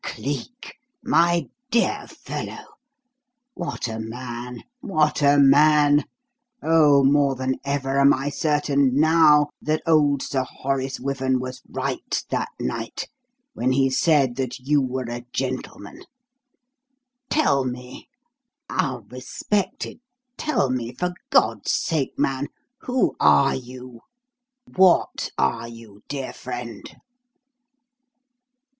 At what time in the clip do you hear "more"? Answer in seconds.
7.03-7.35